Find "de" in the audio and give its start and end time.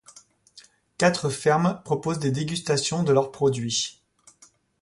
3.03-3.13